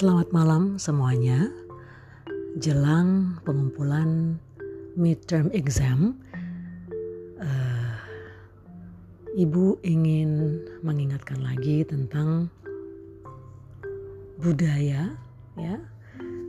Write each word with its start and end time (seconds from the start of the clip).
Selamat 0.00 0.32
malam 0.32 0.80
semuanya. 0.80 1.52
Jelang 2.56 3.36
pengumpulan 3.44 4.40
midterm 4.96 5.52
exam, 5.52 6.16
uh, 7.36 8.00
Ibu 9.36 9.84
ingin 9.84 10.56
mengingatkan 10.80 11.44
lagi 11.44 11.84
tentang 11.84 12.48
budaya, 14.40 15.20
ya. 15.60 15.76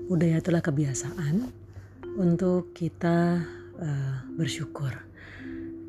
Budaya 0.07 0.39
itulah 0.39 0.63
kebiasaan 0.63 1.51
untuk 2.15 2.71
kita 2.71 3.43
uh, 3.83 4.15
bersyukur. 4.39 4.95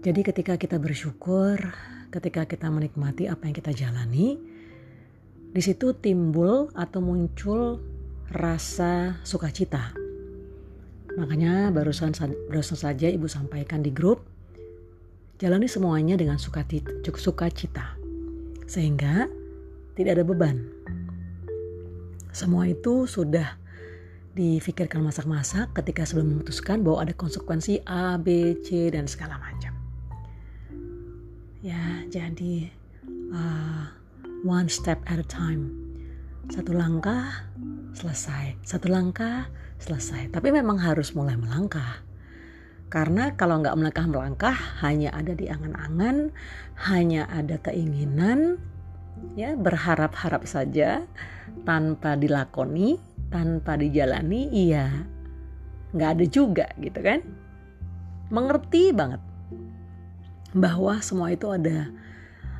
Jadi 0.03 0.21
ketika 0.27 0.59
kita 0.59 0.83
bersyukur, 0.83 1.63
ketika 2.11 2.43
kita 2.43 2.67
menikmati 2.75 3.31
apa 3.31 3.47
yang 3.47 3.55
kita 3.55 3.71
jalani, 3.71 4.51
di 5.53 5.61
situ 5.61 5.93
timbul 5.93 6.73
atau 6.73 7.05
muncul 7.05 7.77
rasa 8.33 9.21
sukacita. 9.21 9.93
Makanya 11.13 11.69
barusan 11.69 12.17
barusan 12.49 12.79
saja 12.81 13.05
ibu 13.13 13.29
sampaikan 13.29 13.85
di 13.85 13.93
grup, 13.93 14.25
jalani 15.37 15.69
semuanya 15.69 16.17
dengan 16.17 16.41
sukacita, 16.41 17.85
sehingga 18.65 19.29
tidak 19.93 20.13
ada 20.17 20.25
beban. 20.25 20.57
Semua 22.33 22.65
itu 22.65 23.05
sudah 23.05 23.61
difikirkan 24.33 25.05
masak-masak 25.05 25.77
ketika 25.77 26.09
sebelum 26.09 26.33
memutuskan 26.33 26.81
bahwa 26.81 27.05
ada 27.05 27.13
konsekuensi 27.13 27.85
A, 27.85 28.17
B, 28.17 28.57
C 28.65 28.89
dan 28.89 29.05
segala 29.05 29.37
macam. 29.37 29.77
Ya, 31.61 32.09
jadi 32.09 32.73
uh, 33.37 34.02
one 34.43 34.67
step 34.67 34.99
at 35.07 35.23
a 35.23 35.27
time. 35.27 35.71
Satu 36.51 36.75
langkah 36.75 37.47
selesai, 37.95 38.59
satu 38.67 38.91
langkah 38.91 39.47
selesai. 39.79 40.35
Tapi 40.35 40.51
memang 40.51 40.83
harus 40.83 41.15
mulai 41.15 41.39
melangkah. 41.39 42.03
Karena 42.91 43.33
kalau 43.39 43.63
nggak 43.63 43.79
melangkah-melangkah 43.79 44.85
hanya 44.85 45.15
ada 45.17 45.33
di 45.33 45.49
angan-angan, 45.49 46.29
hanya 46.91 47.25
ada 47.31 47.57
keinginan, 47.63 48.61
ya 49.39 49.57
berharap-harap 49.57 50.45
saja 50.45 51.07
tanpa 51.65 52.19
dilakoni, 52.19 53.01
tanpa 53.33 53.81
dijalani, 53.81 54.51
iya 54.53 55.09
nggak 55.93 56.11
ada 56.19 56.25
juga 56.29 56.67
gitu 56.83 57.01
kan. 57.01 57.25
Mengerti 58.29 58.93
banget 58.93 59.21
bahwa 60.53 61.01
semua 61.01 61.33
itu 61.33 61.49
ada 61.49 61.89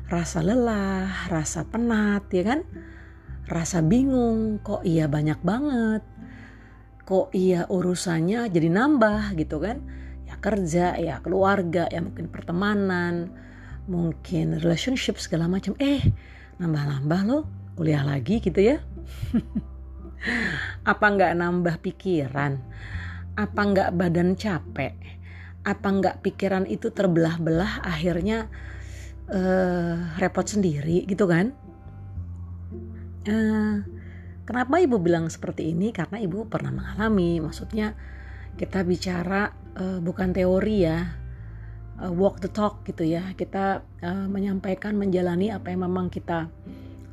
rasa 0.07 0.43
lelah, 0.43 1.27
rasa 1.31 1.67
penat 1.67 2.27
ya 2.31 2.43
kan, 2.43 2.59
rasa 3.47 3.83
bingung, 3.83 4.59
kok 4.63 4.83
iya 4.83 5.07
banyak 5.07 5.39
banget, 5.43 6.03
kok 7.03 7.31
iya 7.35 7.67
urusannya 7.67 8.47
jadi 8.47 8.67
nambah 8.71 9.35
gitu 9.35 9.59
kan? 9.59 9.83
Ya 10.23 10.39
kerja 10.39 10.95
ya 10.95 11.19
keluarga 11.19 11.87
ya 11.91 11.99
mungkin 11.99 12.31
pertemanan 12.31 13.31
mungkin 13.87 14.59
relationship 14.63 15.19
segala 15.19 15.51
macam. 15.51 15.75
Eh 15.79 15.99
nambah-nambah 16.59 17.21
loh 17.27 17.43
kuliah 17.75 18.05
lagi 18.05 18.39
gitu 18.39 18.59
ya. 18.63 18.77
Apa 20.91 21.05
nggak 21.11 21.35
nambah 21.35 21.75
pikiran? 21.83 22.59
Apa 23.35 23.61
nggak 23.61 23.89
badan 23.97 24.39
capek? 24.39 24.95
Apa 25.63 25.87
nggak 25.89 26.23
pikiran 26.23 26.67
itu 26.67 26.91
terbelah-belah 26.91 27.83
akhirnya 27.83 28.47
uh, 29.31 30.19
repot 30.19 30.43
sendiri 30.43 31.07
gitu 31.07 31.29
kan 31.29 31.55
uh, 33.29 33.85
Kenapa 34.43 34.75
ibu 34.83 34.99
bilang 34.99 35.31
seperti 35.31 35.71
ini? 35.71 35.95
Karena 35.95 36.19
ibu 36.19 36.43
pernah 36.51 36.75
mengalami. 36.75 37.39
Maksudnya 37.39 37.95
kita 38.59 38.83
bicara 38.83 39.55
uh, 39.79 40.03
bukan 40.03 40.35
teori 40.35 40.83
ya, 40.83 40.99
uh, 42.03 42.11
walk 42.11 42.43
the 42.43 42.51
talk 42.51 42.83
gitu 42.83 43.07
ya. 43.07 43.31
Kita 43.39 43.79
uh, 44.03 44.27
menyampaikan, 44.27 44.99
menjalani 44.99 45.47
apa 45.47 45.71
yang 45.71 45.87
memang 45.87 46.11
kita 46.11 46.51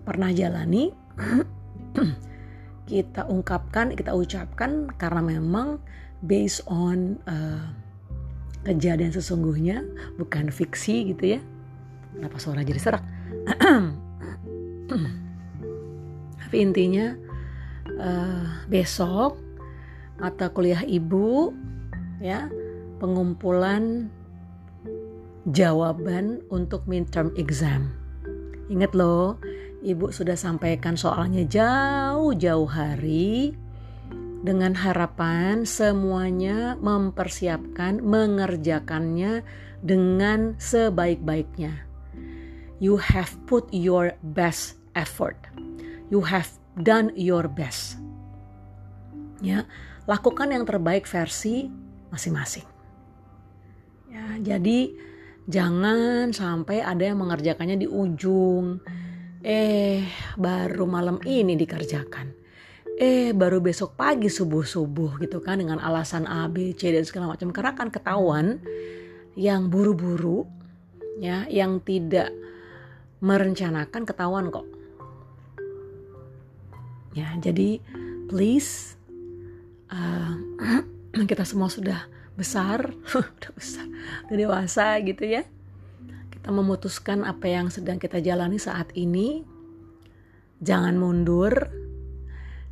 pernah 0.03 0.35
jalani. 0.35 0.91
kita 2.91 3.31
ungkapkan, 3.31 3.95
kita 3.95 4.11
ucapkan 4.11 4.91
karena 4.99 5.23
memang 5.23 5.79
based 6.27 6.67
on 6.67 7.23
uh, 7.31 7.63
kejadian 8.67 9.15
sesungguhnya, 9.15 9.87
bukan 10.19 10.51
fiksi 10.51 11.15
gitu 11.15 11.39
ya. 11.39 11.41
Kenapa 12.17 12.37
suara 12.39 12.65
jadi 12.65 12.81
serak? 12.81 13.05
tapi 16.51 16.67
intinya 16.67 17.15
uh, 18.03 18.67
besok 18.67 19.39
mata 20.19 20.51
kuliah 20.51 20.83
ibu 20.83 21.55
ya 22.19 22.51
pengumpulan 22.99 24.11
jawaban 25.49 26.45
untuk 26.53 26.85
midterm 26.91 27.33
exam. 27.39 27.95
Ingat 28.67 28.93
loh, 28.93 29.41
ibu 29.81 30.13
sudah 30.13 30.37
sampaikan 30.37 30.95
soalnya 30.99 31.47
jauh-jauh 31.49 32.69
hari 32.69 33.57
dengan 34.41 34.77
harapan 34.77 35.65
semuanya 35.65 36.77
mempersiapkan 36.83 38.05
mengerjakannya 38.05 39.47
dengan 39.81 40.59
sebaik-baiknya. 40.61 41.90
You 42.81 42.97
have 42.97 43.37
put 43.45 43.69
your 43.71 44.17
best 44.25 44.81
effort 44.97 45.37
you 46.11 46.21
have 46.27 46.51
done 46.77 47.15
your 47.15 47.47
best. 47.47 47.97
Ya, 49.41 49.65
lakukan 50.05 50.53
yang 50.53 50.69
terbaik 50.69 51.09
versi 51.09 51.71
masing-masing. 52.13 52.67
Ya, 54.11 54.37
jadi 54.43 54.93
jangan 55.49 56.35
sampai 56.35 56.85
ada 56.85 57.01
yang 57.01 57.25
mengerjakannya 57.25 57.81
di 57.81 57.89
ujung. 57.89 58.83
Eh, 59.41 60.05
baru 60.37 60.85
malam 60.85 61.17
ini 61.25 61.57
dikerjakan. 61.57 62.37
Eh, 63.01 63.33
baru 63.33 63.65
besok 63.65 63.97
pagi 63.97 64.29
subuh-subuh 64.29 65.17
gitu 65.25 65.41
kan 65.41 65.57
dengan 65.57 65.81
alasan 65.81 66.29
A, 66.29 66.45
B, 66.53 66.77
C 66.77 66.93
dan 66.93 67.09
segala 67.09 67.33
macam. 67.33 67.49
Karena 67.49 67.73
kan 67.73 67.89
ketahuan 67.89 68.61
yang 69.41 69.73
buru-buru 69.73 70.45
ya, 71.17 71.49
yang 71.49 71.81
tidak 71.81 72.29
merencanakan 73.21 74.03
ketahuan 74.09 74.49
kok 74.49 74.81
Ya, 77.11 77.35
jadi 77.43 77.83
please 78.31 78.95
uh, 79.91 80.39
kita 81.31 81.43
semua 81.43 81.67
sudah 81.67 82.07
besar, 82.39 82.95
udah 83.39 83.53
besar, 83.53 83.87
udah 84.31 84.37
dewasa 84.39 84.95
gitu 85.03 85.27
ya. 85.27 85.43
Kita 86.31 86.55
memutuskan 86.55 87.27
apa 87.27 87.51
yang 87.51 87.69
sedang 87.69 87.99
kita 87.99 88.23
jalani 88.23 88.63
saat 88.63 88.95
ini. 88.95 89.43
Jangan 90.61 90.95
mundur, 91.01 91.73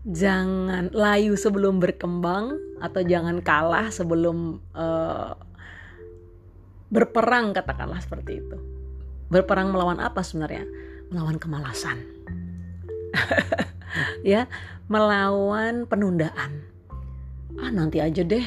jangan 0.06 0.92
layu 0.92 1.34
sebelum 1.34 1.80
berkembang 1.80 2.54
atau 2.78 3.00
jangan 3.02 3.40
kalah 3.42 3.88
sebelum 3.90 4.60
uh, 4.76 5.34
berperang 6.92 7.56
katakanlah 7.56 7.98
seperti 7.98 8.44
itu. 8.44 8.56
Berperang 9.28 9.72
melawan 9.72 10.00
apa 10.00 10.24
sebenarnya? 10.24 10.64
Melawan 11.12 11.36
kemalasan. 11.36 12.00
ya 14.24 14.48
melawan 14.88 15.84
penundaan. 15.84 16.64
Ah 17.60 17.72
nanti 17.72 18.00
aja 18.00 18.24
deh. 18.24 18.44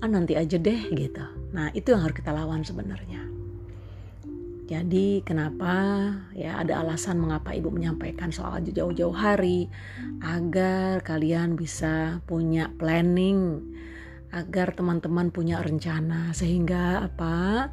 Ah 0.00 0.08
nanti 0.08 0.36
aja 0.36 0.60
deh 0.60 0.80
gitu. 0.92 1.24
Nah 1.52 1.72
itu 1.72 1.92
yang 1.92 2.04
harus 2.04 2.16
kita 2.16 2.32
lawan 2.32 2.60
sebenarnya. 2.64 3.24
Jadi 4.68 5.24
kenapa? 5.24 5.72
Ya 6.36 6.60
ada 6.60 6.84
alasan 6.84 7.16
mengapa 7.16 7.56
ibu 7.56 7.72
menyampaikan 7.72 8.28
soal 8.28 8.60
jauh-jauh 8.60 9.16
hari 9.16 9.72
agar 10.20 11.00
kalian 11.00 11.56
bisa 11.56 12.20
punya 12.28 12.68
planning 12.76 13.64
agar 14.28 14.76
teman-teman 14.76 15.32
punya 15.32 15.64
rencana. 15.64 16.36
Sehingga 16.36 17.00
apa? 17.08 17.72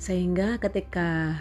Sehingga 0.00 0.56
ketika 0.56 1.36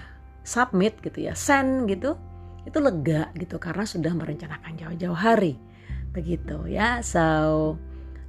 submit 0.49 0.97
gitu 1.05 1.29
ya 1.29 1.37
send 1.37 1.85
gitu 1.85 2.17
itu 2.65 2.77
lega 2.81 3.29
gitu 3.37 3.61
karena 3.61 3.85
sudah 3.85 4.13
merencanakan 4.17 4.73
jauh-jauh 4.77 5.17
hari. 5.17 5.61
Begitu 6.09 6.65
ya 6.65 7.05
so 7.05 7.77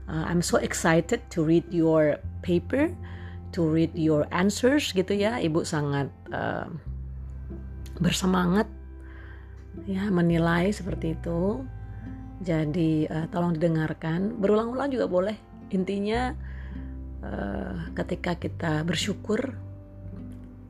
uh, 0.04 0.24
I'm 0.28 0.44
so 0.44 0.60
excited 0.60 1.24
to 1.32 1.40
read 1.40 1.64
your 1.72 2.20
paper 2.44 2.92
to 3.56 3.60
read 3.66 3.96
your 3.96 4.28
answers 4.30 4.92
gitu 4.92 5.16
ya. 5.16 5.40
Ibu 5.40 5.64
sangat 5.64 6.12
uh, 6.30 6.68
bersemangat 7.98 8.68
ya 9.88 10.08
menilai 10.12 10.70
seperti 10.70 11.16
itu. 11.18 11.64
Jadi 12.40 13.04
uh, 13.08 13.28
tolong 13.28 13.56
didengarkan. 13.56 14.40
Berulang-ulang 14.40 14.88
juga 14.88 15.06
boleh. 15.10 15.36
Intinya 15.74 16.32
uh, 17.20 17.92
ketika 17.92 18.38
kita 18.38 18.86
bersyukur 18.86 19.69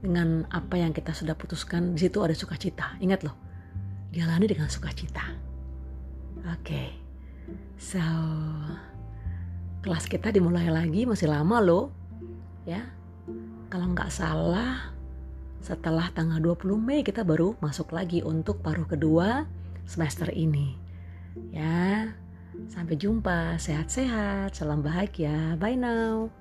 dengan 0.00 0.49
apa 0.49 0.81
yang 0.81 0.97
kita 0.97 1.12
sudah 1.12 1.37
putuskan 1.37 1.93
di 1.93 2.08
situ 2.08 2.25
ada 2.25 2.32
sukacita 2.32 2.97
ingat 3.05 3.25
loh 3.25 3.50
jalani 4.11 4.47
dengan 4.50 4.67
sukacita. 4.67 5.23
Oke. 6.50 6.67
Okay. 6.67 6.88
So, 7.81 8.02
kelas 9.81 10.06
kita 10.11 10.35
dimulai 10.35 10.69
lagi 10.69 11.06
masih 11.06 11.31
lama 11.31 11.62
loh. 11.62 11.94
Ya. 12.67 12.91
Kalau 13.70 13.87
nggak 13.94 14.11
salah 14.11 14.91
setelah 15.62 16.11
tanggal 16.11 16.43
20 16.43 16.81
Mei 16.81 17.00
kita 17.06 17.23
baru 17.23 17.55
masuk 17.62 17.94
lagi 17.94 18.25
untuk 18.25 18.61
paruh 18.61 18.87
kedua 18.87 19.47
semester 19.87 20.29
ini. 20.35 20.75
Ya. 21.55 22.12
Sampai 22.69 22.99
jumpa, 22.99 23.56
sehat-sehat, 23.56 24.52
salam 24.52 24.85
bahagia. 24.85 25.56
Bye 25.56 25.79
now. 25.79 26.39